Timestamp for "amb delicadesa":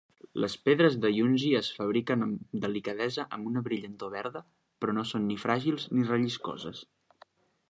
2.27-3.27